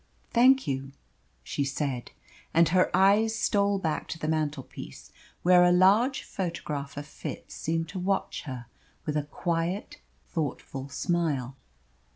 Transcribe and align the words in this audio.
"Thank 0.31 0.65
you," 0.65 0.93
she 1.43 1.63
said; 1.63 2.09
and 2.55 2.69
her 2.69 2.89
eyes 2.91 3.37
stole 3.37 3.77
back 3.77 4.07
to 4.07 4.17
the 4.17 4.27
mantelpiece, 4.27 5.11
where 5.43 5.63
a 5.63 5.71
large 5.71 6.23
photograph 6.23 6.97
of 6.97 7.05
Fitz 7.05 7.53
seemed 7.53 7.87
to 7.89 7.99
watch 7.99 8.41
her 8.45 8.65
with 9.05 9.15
a 9.15 9.21
quiet, 9.29 10.01
thoughtful 10.27 10.89
smile. 10.89 11.55